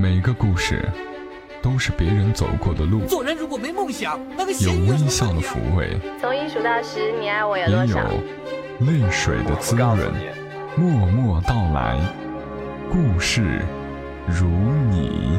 [0.00, 0.88] 每个故事
[1.60, 8.08] 都是别人走过的路，做人如果没梦想，那个有微笑的抚慰，从一数到十，你爱我有也有多少？
[8.78, 9.98] 泪水的滋润。
[10.76, 11.98] 默默到来，
[12.88, 13.60] 故事
[14.28, 14.46] 如
[14.88, 15.36] 你。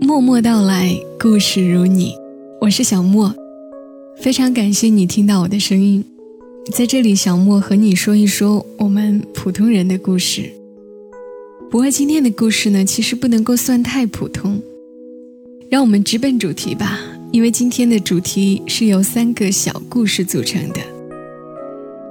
[0.00, 0.88] 默默到来，
[1.20, 2.14] 故事如你，
[2.62, 3.34] 我是小莫，
[4.16, 6.02] 非常感谢你听到我的声音，
[6.72, 10.50] 在这里，小莫和你说一说我们普通人的故事。
[11.70, 14.60] 不过今天的故事呢，其实不能够算太普通，
[15.68, 16.98] 让我们直奔主题吧，
[17.30, 20.80] 因为今天的主题是由三个小故事组成的。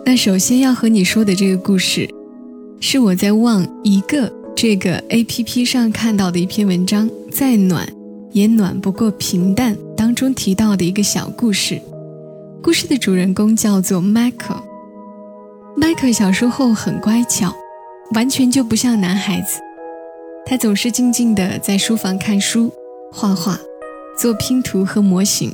[0.05, 2.07] 那首先要和你说的这个故事，
[2.79, 7.87] 是我在望一个这个 A P P 上看到的一篇文章，再暖
[8.31, 11.81] 也暖不过平淡当中提到的一个小故事。
[12.63, 14.55] 故事的主人公叫做迈克。
[15.75, 16.13] 迈克。
[16.13, 17.53] 小时候很乖巧，
[18.15, 19.59] 完全就不像男孩子。
[20.45, 22.71] 他总是静静地在书房看书、
[23.11, 23.59] 画画、
[24.17, 25.51] 做拼图和模型。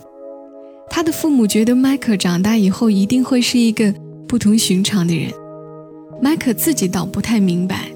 [0.88, 3.92] 他的父母觉得迈克长大以后一定会是一个
[4.28, 5.32] 不同寻常的人。
[6.22, 7.90] 迈克自己倒不太明白，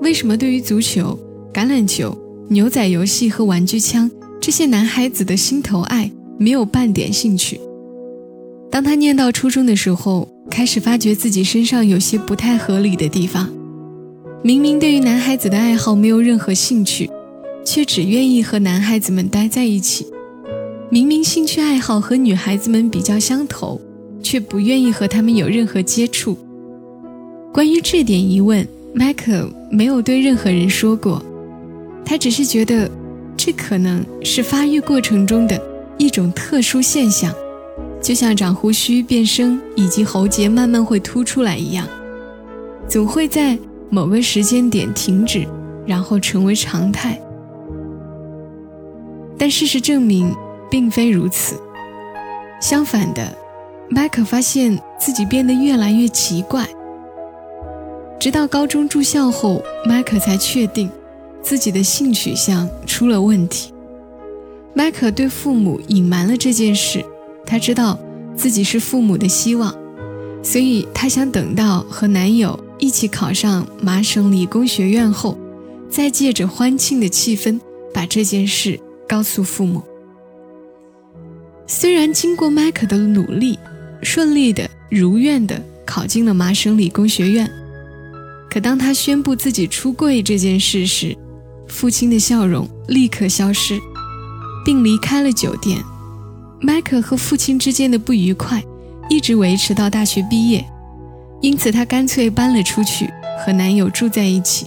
[0.00, 1.18] 为什么对于足球、
[1.52, 2.16] 橄榄球、
[2.48, 4.10] 牛仔游戏和玩具枪
[4.40, 7.60] 这些男孩子的心头爱没有半点兴趣。
[8.76, 13.50] 当他念到初中的时候，开始发觉自己身上有些不太合理的地方。
[14.42, 17.08] 明明对于男孩子的爱好没有任何兴趣，
[17.64, 20.04] 却只愿意和男孩子们待在一起；
[20.90, 23.80] 明明兴趣爱好和女孩子们比较相投，
[24.22, 26.36] 却不愿意和他们有任何接触。
[27.54, 31.24] 关于这点疑问，迈克没有对任何人说过，
[32.04, 32.90] 他只是觉得
[33.38, 35.58] 这可能是发育过程中的
[35.96, 37.32] 一种特殊现象，
[38.06, 41.84] 就像长胡须、变声以及喉结慢慢会凸出来一样，
[42.86, 43.58] 总会在
[43.90, 45.44] 某个时间点停止，
[45.84, 47.20] 然后成为常态。
[49.36, 50.32] 但事实证明，
[50.70, 51.56] 并非如此。
[52.60, 53.36] 相反的，
[53.88, 56.64] 迈克发现自己变得越来越奇怪。
[58.20, 60.88] 直到高中住校后，迈克才确定
[61.42, 63.74] 自己的性取向出了问题。
[64.74, 67.04] 迈克对父母隐瞒了这件事，
[67.46, 67.98] 她知道
[68.36, 69.74] 自己是父母的希望，
[70.42, 75.38] 所以她想等到和男友一起考上麻省理工学院后，
[75.88, 77.58] 再借着欢庆的气氛
[77.94, 79.80] 把这件事告诉父母。
[81.68, 83.58] 虽然经过迈克的努力，
[84.02, 87.50] 顺利的如愿的考进了麻省理工学院。
[88.50, 91.16] 可当他宣布自己出柜这件事时，
[91.68, 93.78] 父亲的笑容立刻消失，
[94.64, 95.78] 并离开了酒店。
[96.60, 98.62] 迈克和父亲之间的不愉快
[99.08, 100.64] 一直维持到大学毕业，
[101.40, 103.10] 因此她干脆搬了出去，
[103.44, 104.66] 和男友住在一起。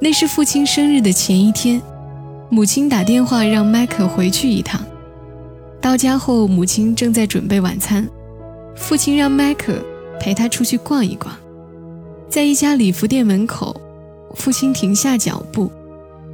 [0.00, 1.80] 那是父亲生日的前一天，
[2.50, 4.80] 母亲打电话让迈克回去一趟。
[5.80, 8.06] 到家后，母亲正在准备晚餐，
[8.76, 9.82] 父亲让迈克
[10.20, 11.34] 陪他出去逛一逛。
[12.28, 13.74] 在一家礼服店门口，
[14.34, 15.70] 父亲停下脚步，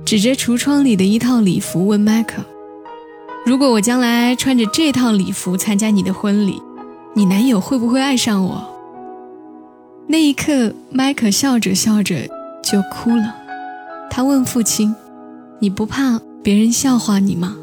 [0.04, 2.42] 指着橱窗里的一套礼服问迈克
[3.46, 6.60] ：“如果我将来穿着这套礼服参加你的婚礼，
[7.14, 8.60] 你男友会不会爱上我？”
[10.08, 12.16] 那一刻，迈克笑着笑着
[12.60, 13.36] 就哭了。
[14.10, 14.92] 他问父亲
[15.60, 17.56] ：“你不怕别人笑话你吗？”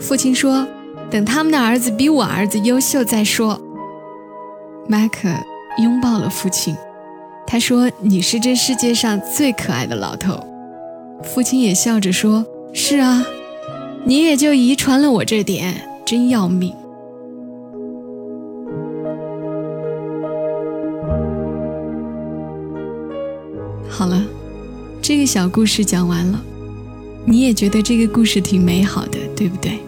[0.00, 0.66] 父亲说
[1.08, 3.60] ：“等他们的儿子比我儿子优秀再说。”
[4.88, 5.28] 迈克
[5.78, 6.76] 拥抱了父亲。
[7.46, 10.44] 他说：“你是这世界上最可爱的老头。”
[11.22, 13.24] 父亲也笑着说：“是啊，
[14.08, 15.74] 你也就遗传了我这点，
[16.04, 16.72] 真要命。”
[23.90, 24.22] 好了，
[25.02, 26.40] 这个小故事讲完了，
[27.24, 29.80] 你也觉得这个故事挺美好的，对不对？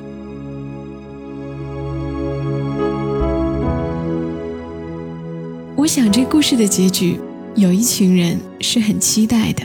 [5.77, 7.21] 我想这故事的结局。
[7.55, 9.65] 有一群人是很期待的。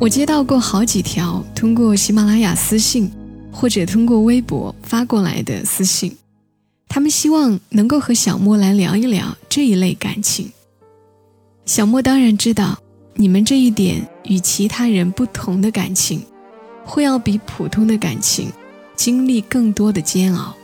[0.00, 3.08] 我接到过好几条通过喜马拉雅私信，
[3.52, 6.16] 或者通过微博发过来的私信，
[6.88, 10.50] 他们希望能够和小莫来聊一聊这一类感情。
[11.66, 12.76] 小莫当然知道，
[13.14, 16.24] 你们这一点与其他人不同的感情，
[16.84, 18.50] 会要比普通的感情
[18.96, 20.56] 经历更多的煎熬，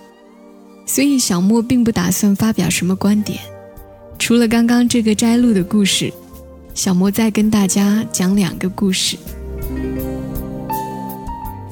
[0.87, 3.38] 所以小莫并不打算发表什么观点。
[4.19, 6.12] 除了刚刚这个摘录的故事，
[6.75, 9.17] 小莫再跟大家讲两个故事。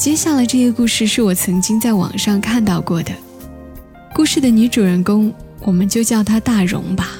[0.07, 3.13] 接下来这个故事是我曾经在网上看到过的。
[4.15, 7.19] 故事的女主人公，我们就叫她大荣吧。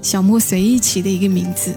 [0.00, 1.76] 小莫随意起的一个名字。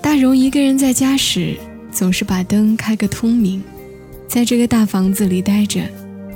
[0.00, 1.58] 大荣一个人在家时，
[1.92, 3.62] 总是把灯开个通明，
[4.26, 5.82] 在这个大房子里待着，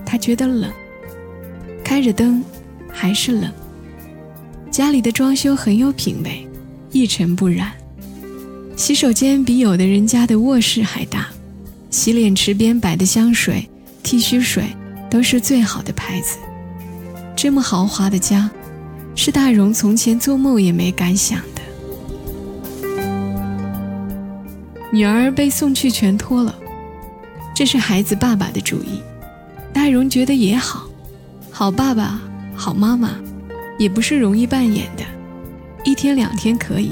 [0.05, 0.71] 他觉得冷。
[1.83, 2.45] 开着灯，
[2.93, 3.51] 还是冷。
[4.71, 6.47] 家里的装修很有品味，
[6.93, 7.73] 一尘不染。
[8.77, 11.29] 洗手间比有的人家的卧室还大，
[11.95, 13.71] 洗脸池边摆的香水、
[14.03, 14.65] 剃须水
[15.09, 16.39] 都是最好的牌子。
[17.37, 18.51] 这么豪华的家，
[19.15, 21.63] 是大荣从前做梦也没敢想的。
[24.91, 26.53] 女儿被送去全托了，
[27.55, 29.01] 这是孩子爸爸的主意。
[29.73, 30.89] 大荣觉得也好，
[31.49, 32.21] 好爸爸、
[32.57, 33.13] 好妈妈，
[33.79, 35.05] 也不是容易扮演的。
[35.85, 36.91] 一天两天可以，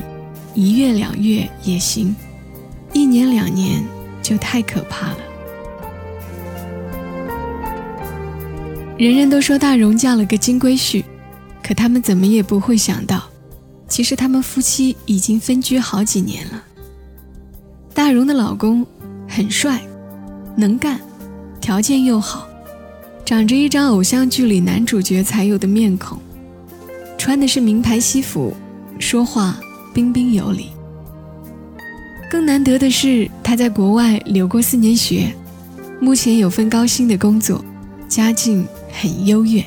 [0.54, 2.14] 一月两月也行，
[2.92, 3.82] 一年两年
[4.22, 5.18] 就太可怕了。
[8.98, 11.02] 人人都说大荣嫁了个金龟婿，
[11.62, 13.24] 可他们怎么也不会想到，
[13.88, 16.62] 其实他们夫妻已经分居好几年了。
[17.92, 18.86] 大荣的老公
[19.28, 19.82] 很帅，
[20.56, 21.00] 能干，
[21.60, 22.46] 条件又好，
[23.24, 26.18] 长着一张偶像剧里男主角才有的面孔，
[27.18, 28.54] 穿的是名牌西服，
[28.98, 29.58] 说话
[29.92, 30.70] 彬彬有礼。
[32.32, 35.30] 更难得的是，他在国外留过四年学，
[36.00, 37.62] 目前有份高薪的工作，
[38.08, 38.66] 家境。
[38.94, 39.64] 很优越，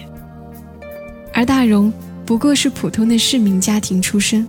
[1.33, 1.91] 而大荣
[2.27, 4.47] 不过是普通的市民家庭出身，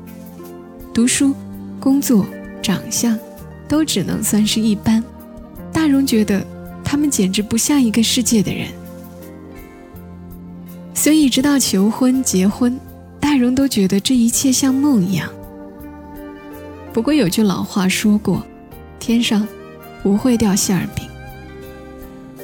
[0.92, 1.34] 读书、
[1.80, 2.26] 工作、
[2.62, 3.18] 长相，
[3.66, 5.02] 都只能算是一般。
[5.72, 6.46] 大荣觉得
[6.84, 8.68] 他们简直不像一个世界的人，
[10.92, 12.78] 所以直到求婚、结婚，
[13.18, 15.28] 大荣都觉得这一切像梦一样。
[16.96, 18.42] 不过有句老话说过
[18.98, 19.46] ：“天上
[20.02, 21.06] 不会掉馅饼。”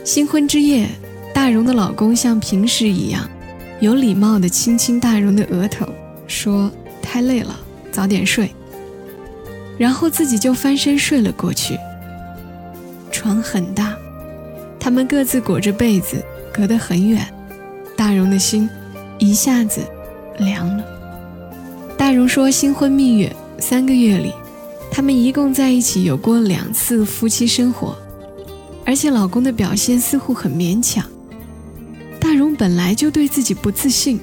[0.05, 0.87] 新婚之夜。
[1.35, 3.27] 大荣的老公像平时一样，
[3.81, 5.89] 有礼貌地亲亲大荣的额头，
[6.27, 6.71] 说
[7.01, 7.59] ：“太累了，
[7.91, 8.51] 早点睡。”
[9.79, 11.79] 然后自己就翻身睡了过去。
[13.11, 13.97] 床很大，
[14.79, 16.23] 他们各自裹着被子，
[16.53, 17.27] 隔得很远。
[17.97, 18.69] 大荣的心
[19.19, 19.81] 一下子
[20.37, 20.85] 凉了。
[21.97, 24.35] 大荣说：“新婚蜜月三个月里，
[24.95, 27.97] 他们一共在一起有过两次夫妻生活，
[28.85, 31.03] 而且老公的表现似乎很勉强。”
[32.21, 34.21] 大荣本来就对自己不自信，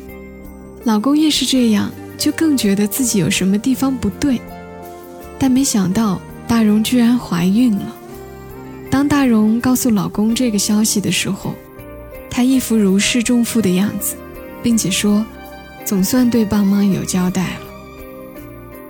[0.83, 4.39] 老公越是这样，就更觉得自己有什么地方不对。
[5.39, 7.95] 但没想到大荣居然怀孕了。
[8.92, 11.56] 当大荣告诉老公这个消息的时候，
[12.30, 14.15] 她一副如释重负的样子，
[14.62, 15.25] 并且说
[15.83, 17.62] ：“总算对爸妈有交代了。”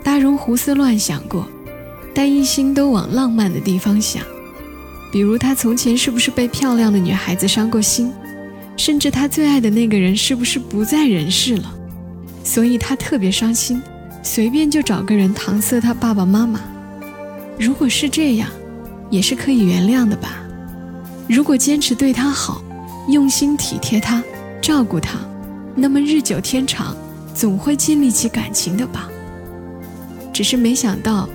[0.03, 1.47] 大荣胡思乱想过，
[2.13, 4.23] 但一心都往浪漫的地方想，
[5.11, 8.11] 比如他从前是不是被漂亮的女孩子伤过心。
[8.77, 11.73] 甚至他最爱的那个人是不是不在人世了？
[12.45, 13.81] 所以他特别伤心，
[14.23, 16.61] 随便就找个人搪塞他爸爸妈妈。
[17.59, 18.49] 如果是这样，
[19.09, 20.41] 也是可以原谅的吧？
[21.27, 22.63] 如果坚持对他好，
[23.09, 24.23] 用心体贴他，
[24.61, 25.19] 照顾他，
[25.75, 26.95] 那么日久天长，
[27.35, 29.09] 总会建立起感情的吧？
[30.31, 31.27] 只是没想到，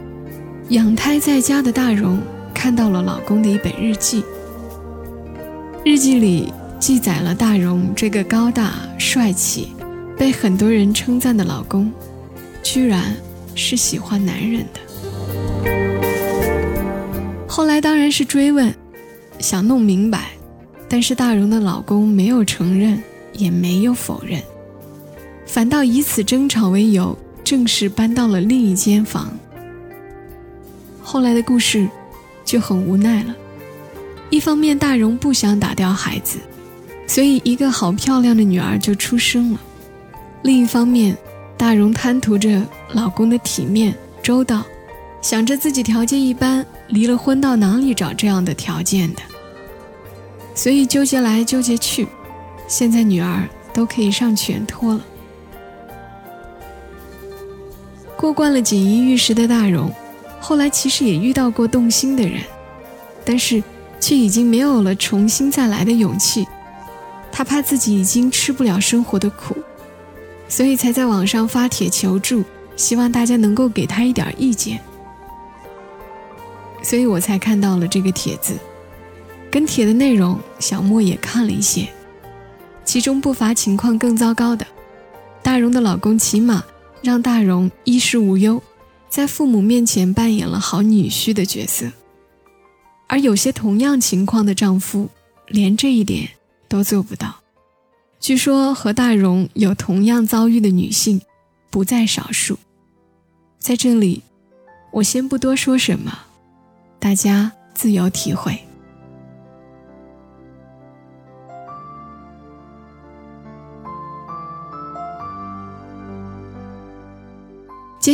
[0.71, 2.19] 养胎在家的大荣
[2.55, 4.25] 看到了老公的一本日记，
[5.85, 6.53] 日记里。
[6.81, 9.69] 记载了大荣这个高大帅气、
[10.19, 11.91] 被很多人称赞的老公，
[12.63, 13.17] 居然
[13.55, 15.71] 是喜欢男人的。
[17.49, 18.75] 后来当然是追问，
[19.39, 20.33] 想弄明白，
[20.87, 23.03] 但是大荣的老公没有承认，
[23.33, 24.43] 也没有否认，
[25.47, 29.33] 反倒以此争吵为由，正式搬到了另一间房。
[31.05, 31.87] 后来的故事
[32.45, 33.37] 就很无奈了，
[34.31, 36.39] 一方面大荣不想打掉孩子。
[37.07, 39.61] 所以，一个好漂亮的女儿就出生了。
[40.43, 41.15] 另一方面，
[41.59, 44.65] 大荣贪图着老公的体面周到，
[45.21, 49.21] 想着自己条件一般，离了婚到哪里找这样的条件的？
[50.55, 52.09] 所以纠结来纠结去，
[52.67, 55.05] 现在女儿都可以上全托了。
[58.17, 59.93] 过惯了锦衣玉食的大荣，
[60.45, 62.43] 后来其实也遇到过动心的人，
[63.25, 63.63] 但是
[63.99, 66.47] 却已经没有了重新再来的勇气。
[67.33, 69.57] 他怕自己已经吃不了生活的苦，
[70.47, 72.45] 所以才在网上发帖求助，
[72.77, 74.79] 希望大家能够给他一点意见。
[76.83, 78.53] 所以我才看到了这个帖子，
[79.51, 81.89] 跟帖的内容小莫也看了一些，
[82.85, 84.67] 其中不乏情况更糟糕的。
[85.43, 86.63] 大荣的老公起码
[87.01, 88.63] 让大荣衣食无忧，
[89.15, 91.89] 在父母面前扮演了好女婿的角色，
[93.07, 95.09] 而有些同样情况的丈夫，
[95.47, 96.29] 连这一点。
[96.67, 97.37] 都做不到，
[98.19, 101.21] 据说和大荣有同样遭遇的女性
[101.71, 102.59] 不在少数。
[103.61, 104.25] 在这里，
[104.91, 106.19] 我先不多说什么，
[106.99, 108.59] 大家自由体会。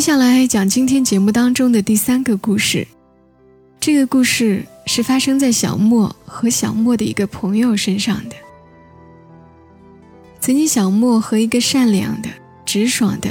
[0.01, 2.89] 接下来讲今天节目当中的第三个故事。
[3.79, 8.35] 这个故事是发生在小莫和小莫的一个朋友身上的。
[10.41, 12.31] 曾经，小莫和一个善良的、
[12.65, 13.29] 直爽的、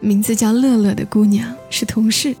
[0.00, 2.34] 名字叫乐乐的姑娘是同事。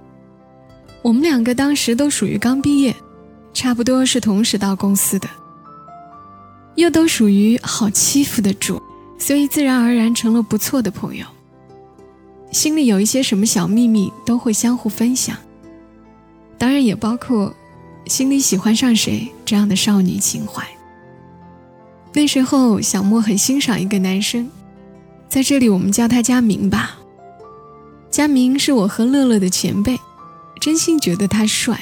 [1.00, 2.96] 我们两个当时都属于刚毕业，
[3.54, 5.28] 差不多是同时到公司的，
[6.74, 8.82] 又都属于好欺负的主，
[9.20, 11.24] 所以自然而然成了不错的朋友。
[12.50, 15.36] 心里有一些什么小秘密都会相互分享，
[16.56, 17.54] 当然也包括
[18.06, 20.66] 心里喜欢上谁这样的少女情怀。
[22.14, 24.50] 那时候小莫很欣赏一个男生，
[25.28, 26.98] 在这里我们叫他佳明吧。
[28.10, 29.98] 佳明是我和乐乐的前辈，
[30.58, 31.78] 真心觉得他帅，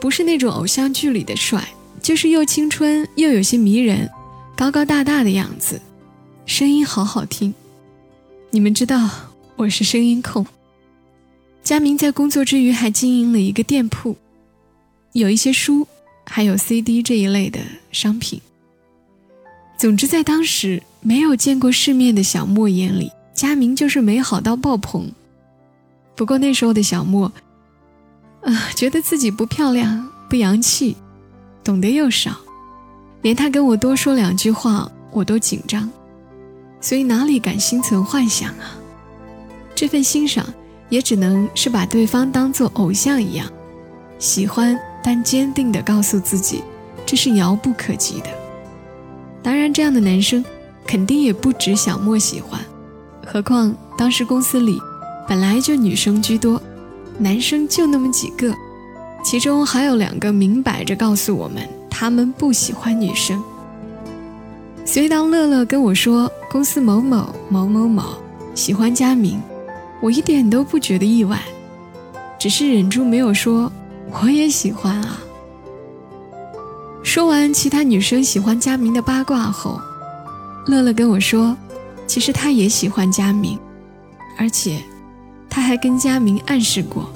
[0.00, 1.66] 不是那种偶像剧里的帅，
[2.02, 4.10] 就是又青春又有些迷人，
[4.56, 5.80] 高高大大的样子，
[6.44, 7.54] 声音好好听。
[8.50, 9.08] 你们知道。
[9.56, 10.46] 我是声音控。
[11.62, 14.14] 佳明在工作之余还经营了一个店铺，
[15.12, 15.88] 有一些书，
[16.26, 17.58] 还有 CD 这一类的
[17.90, 18.38] 商品。
[19.78, 25.10] 总之，在当时没有见过世面的小莫眼里，佳明就是美好到爆棚。
[26.14, 27.32] 不过那时候的小莫，
[28.42, 30.94] 啊，觉得自己不漂亮、不洋气，
[31.64, 32.36] 懂得又少，
[33.22, 35.90] 连他跟我多说两句话，我都紧张，
[36.78, 38.76] 所以哪里敢心存幻想啊？
[39.76, 40.44] 这份欣赏，
[40.88, 43.46] 也只能是把对方当做偶像一样，
[44.18, 46.62] 喜欢但坚定地告诉自己，
[47.04, 48.28] 这是遥不可及的。
[49.42, 50.42] 当然，这样的男生
[50.86, 52.58] 肯定也不止小莫喜欢，
[53.26, 54.80] 何况当时公司里
[55.28, 56.60] 本来就女生居多，
[57.18, 58.54] 男生就那么几个，
[59.22, 63.42] 其中还有两个明摆着告诉我们他们不喜欢女生。
[64.86, 68.14] 所以当乐乐跟我说公司某某某某某
[68.54, 69.38] 喜欢佳明。
[70.06, 71.42] 我一点都不觉得意外，
[72.38, 73.72] 只是忍住没有说
[74.12, 75.18] 我也喜欢啊。
[77.02, 79.80] 说完其他女生喜欢佳明的八卦后，
[80.68, 81.56] 乐乐跟我说，
[82.06, 83.58] 其实他也喜欢佳明，
[84.38, 84.80] 而且
[85.50, 87.10] 他还跟佳明暗示过。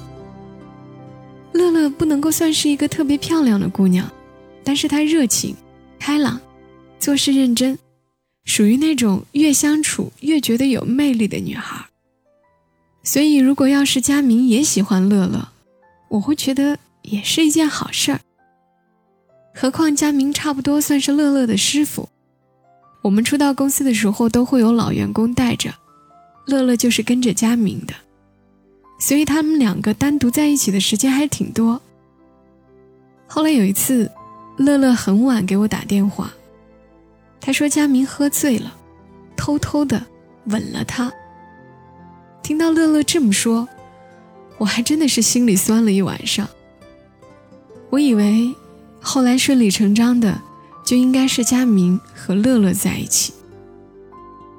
[1.53, 4.11] 乐乐不能够算是一个特别漂亮的姑娘，
[4.65, 5.55] 但是她热情、
[6.01, 6.41] 开朗，
[6.99, 7.79] 做事认真，
[8.47, 11.87] 属于那种越相处越觉得有魅力的女孩。
[13.03, 15.49] 所以，如果要是佳明也喜欢乐乐，
[16.09, 18.21] 我会觉得也是一件好事儿。
[19.55, 22.09] 何况佳明差不多算是乐乐的师傅，
[23.03, 25.75] 我们初到公司的时候都会有老员工带着，
[26.47, 27.95] 乐乐就是跟着佳明的，
[28.99, 31.81] 所以他们两个单独在一起的时间还挺多。
[33.27, 34.11] 后来有一次，
[34.59, 36.31] 乐乐很晚给我打电话，
[37.41, 38.77] 他说佳明喝醉了，
[39.37, 40.05] 偷偷的
[40.45, 41.11] 吻了他。
[42.43, 43.69] 听到乐乐这么说，
[44.59, 46.49] 我还真的是心里酸了一晚上。
[47.91, 48.55] 我以为
[49.01, 50.41] 后来顺理成章的
[50.85, 53.33] 就应该是佳明和乐乐在一起，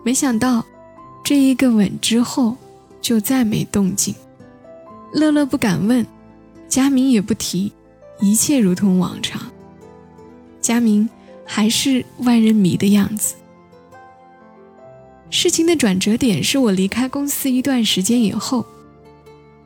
[0.03, 0.65] 没想到
[1.23, 2.55] 这一个吻之后
[3.01, 4.13] 就再没动静。
[5.13, 6.05] 乐乐不敢问，
[6.69, 7.71] 佳明也不提，
[8.19, 9.41] 一切如同往常。
[10.61, 11.09] 佳明
[11.45, 13.35] 还是万人迷的样子。
[15.31, 18.65] 事情的转折点是我离开公司一段时间以后，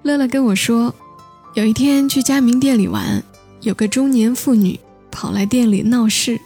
[0.04, 0.94] 乐乐跟我说，
[1.56, 3.22] 有一天去佳明店里玩，
[3.62, 4.80] 有个中年妇女
[5.10, 6.40] 跑来店里闹事，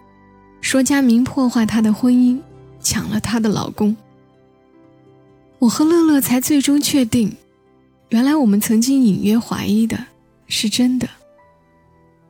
[0.62, 2.40] 说佳明破坏她的婚姻，
[2.82, 3.96] 抢了她的老公。
[5.60, 7.36] 我和乐乐才最终确定，
[8.08, 10.06] 原来我们曾经隐约怀疑的
[10.48, 11.10] 是真的。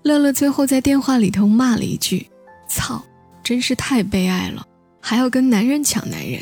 [0.02, 2.26] 乐乐最后在电话里头骂了一句
[2.68, 3.06] ：“操，
[3.44, 4.66] 真是太悲哀了，
[5.00, 6.42] 还要跟男人抢男人。”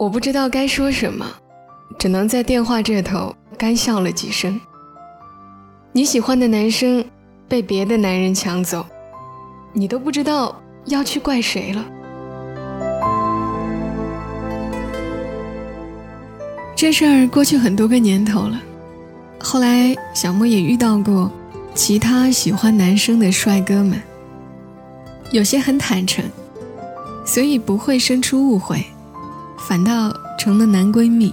[0.00, 1.26] 我不知道该说什么，
[1.98, 4.58] 只能在电话这头干笑了几声。
[5.92, 7.04] 你喜欢的男生
[7.46, 8.86] 被别的男人抢走，
[9.74, 11.84] 你都不知道要去怪谁了。
[16.74, 18.58] 这事儿过去很多个年头了，
[19.38, 21.30] 后来小莫也遇到过
[21.74, 24.00] 其他喜欢男生的帅哥们，
[25.30, 26.24] 有些很坦诚，
[27.26, 28.82] 所以不会生出误会。
[29.66, 31.32] 反倒成了男闺蜜。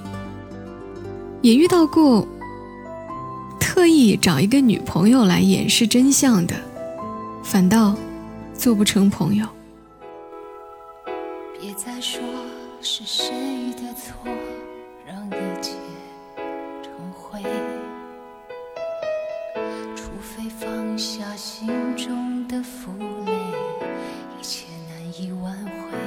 [1.41, 2.27] 也遇到过
[3.59, 6.55] 特意找一个女朋友来掩饰真相的，
[7.43, 7.95] 反倒
[8.53, 9.45] 做不成朋友。
[11.59, 12.19] 别再说
[12.81, 13.33] 是谁
[13.75, 14.13] 的错，
[15.05, 15.73] 让一切
[16.81, 17.41] 成灰。
[19.95, 22.91] 除非放下心中的负
[23.25, 23.31] 累，
[24.39, 26.06] 一切难以挽回。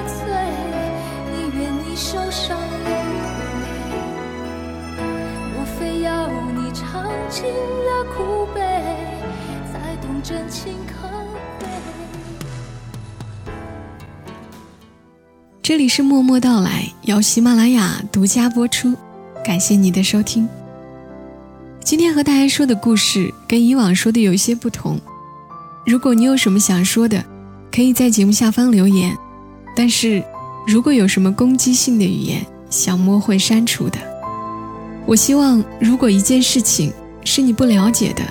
[2.03, 3.69] 受伤流泪。
[5.53, 8.59] 若非要你尝尽了苦悲，
[9.71, 11.07] 才懂真情可
[11.59, 11.69] 贵。
[15.61, 18.95] 这里是默默到来，由喜马拉雅独家播出，
[19.45, 20.49] 感谢你的收听。
[21.83, 24.99] 今天和大家说的故事跟以往说的有一些不同。
[25.85, 27.23] 如果你有什么想说的，
[27.71, 29.15] 可以在节目下方留言。
[29.75, 30.23] 但是，
[30.67, 33.97] 如果有什么攻击性的语言，小莫会删除的。
[35.05, 36.93] 我希望，如果一件事情
[37.25, 38.21] 是你不了解的，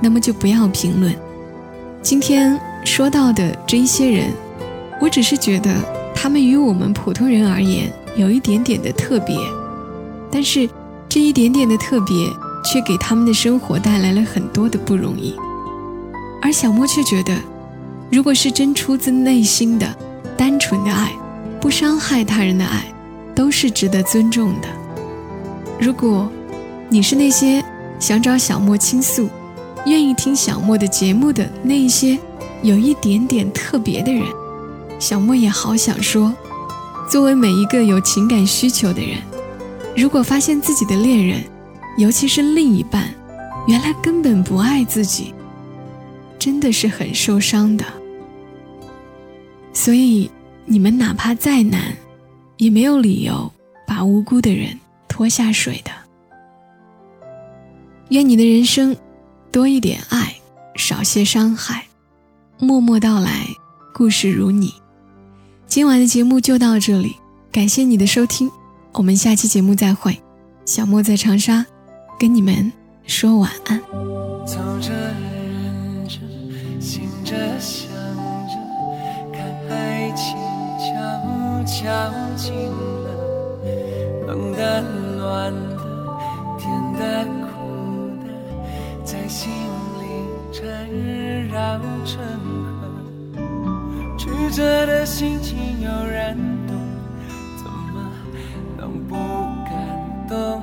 [0.00, 1.14] 那么就不要评论。
[2.02, 4.30] 今天说到的这一些人，
[5.00, 5.74] 我只是觉得
[6.14, 9.36] 他们与我们普通人而言有一点点的特别，
[10.30, 10.68] 但是
[11.08, 12.14] 这一点点的特别，
[12.62, 15.34] 却给他们的生活带来了很多的不容易。
[16.42, 17.34] 而小莫却觉得，
[18.10, 19.94] 如果是真出自内心的、
[20.36, 21.12] 单纯的爱，
[21.60, 22.84] 不伤害他人的爱，
[23.34, 24.68] 都是值得尊重的。
[25.78, 26.30] 如果
[26.88, 27.62] 你是那些
[27.98, 29.28] 想找小莫倾诉、
[29.86, 32.18] 愿意听小莫的节目的那一些
[32.62, 34.24] 有一点点特别的人，
[34.98, 36.34] 小莫也好想说，
[37.08, 39.18] 作为每一个有情感需求的人，
[39.96, 41.42] 如果发现自己的恋人，
[41.98, 43.14] 尤其是另一半，
[43.66, 45.34] 原来根本不爱自己。
[46.38, 47.84] 真的是很受伤的，
[49.74, 50.30] 所以
[50.70, 51.96] 你们哪怕再难，
[52.56, 53.50] 也没有理由
[53.88, 54.78] 把无辜的人
[55.08, 55.90] 拖下水的。
[58.10, 58.96] 愿你的人生
[59.50, 60.32] 多一点爱，
[60.76, 61.84] 少些伤害。
[62.60, 63.48] 默默到来，
[63.92, 64.72] 故事如你。
[65.66, 67.16] 今晚的节目就到这里，
[67.50, 68.48] 感谢你的收听，
[68.92, 70.16] 我们下期节目再会。
[70.64, 71.66] 小莫在长沙，
[72.16, 72.72] 跟你们
[73.06, 73.80] 说晚安。
[74.46, 76.20] 走着忍着，
[76.78, 77.90] 醒着想
[78.46, 78.54] 着，
[79.32, 80.36] 看爱情
[80.80, 80.86] 悄
[81.66, 81.84] 悄
[82.36, 82.54] 近
[83.04, 83.06] 了，
[84.26, 84.80] 冷的、
[85.18, 85.76] 暖的、
[86.58, 88.24] 甜的、苦的，
[89.04, 89.52] 在心
[89.98, 90.02] 里
[90.50, 90.64] 缠
[91.48, 92.16] 绕成
[92.64, 92.88] 河。
[94.16, 96.34] 曲折的心情有人
[96.66, 96.74] 懂，
[97.58, 98.10] 怎么
[98.78, 99.14] 能不
[99.66, 99.70] 感
[100.30, 100.62] 动？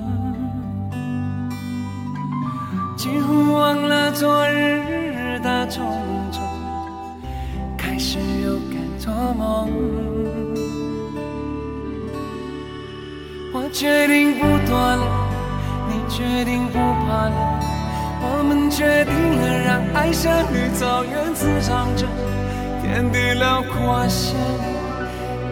[2.98, 5.86] 几乎忘了昨日的种
[9.34, 9.70] 梦。
[13.54, 15.04] 我决定不躲了，
[15.90, 17.60] 你决定不怕了，
[18.22, 22.06] 我们决定了让爱像绿草原滋长着，
[22.82, 24.36] 天地辽阔些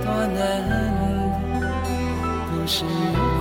[0.04, 0.40] 多难。
[2.52, 2.90] 不是有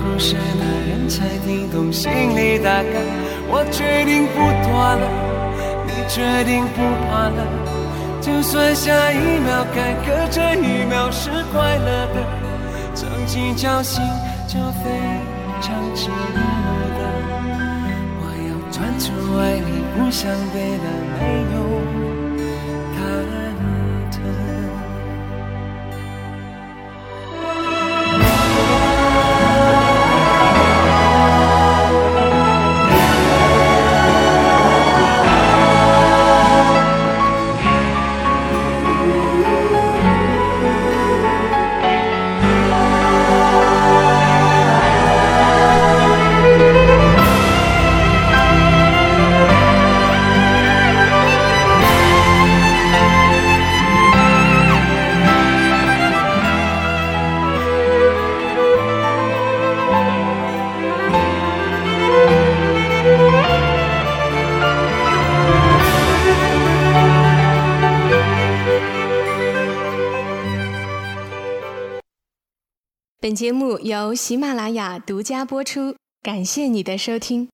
[0.03, 3.01] 故事的人才听懂心里大概。
[3.47, 5.05] 我决定不躲了，
[5.85, 7.74] 你决定不怕了。
[8.25, 12.25] 就算下一秒坎坷，这一秒是快乐的，
[12.95, 14.03] 曾经侥幸
[14.47, 14.89] 就非
[15.61, 16.39] 常值得。
[18.17, 19.05] 我要专注
[19.37, 20.85] 爱你，不想别的，
[21.19, 21.21] 没
[21.53, 21.57] 有
[73.35, 77.49] 节目由喜马拉雅独家播出，感谢你的收听。